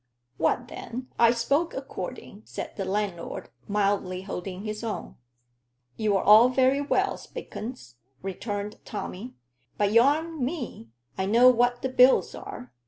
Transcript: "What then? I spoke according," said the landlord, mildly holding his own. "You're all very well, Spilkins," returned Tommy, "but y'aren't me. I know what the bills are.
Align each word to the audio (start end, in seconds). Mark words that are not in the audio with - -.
"What 0.37 0.67
then? 0.67 1.09
I 1.19 1.29
spoke 1.29 1.75
according," 1.75 2.41
said 2.45 2.75
the 2.75 2.85
landlord, 2.85 3.51
mildly 3.67 4.23
holding 4.23 4.63
his 4.63 4.83
own. 4.83 5.17
"You're 5.95 6.23
all 6.23 6.49
very 6.49 6.81
well, 6.81 7.17
Spilkins," 7.19 7.97
returned 8.23 8.79
Tommy, 8.83 9.35
"but 9.77 9.91
y'aren't 9.91 10.39
me. 10.41 10.89
I 11.19 11.27
know 11.27 11.49
what 11.49 11.83
the 11.83 11.89
bills 11.89 12.33
are. 12.33 12.73